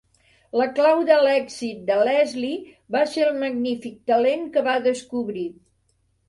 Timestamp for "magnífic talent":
3.45-4.49